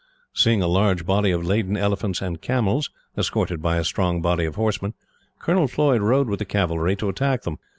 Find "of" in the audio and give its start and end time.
1.29-1.45, 4.45-4.55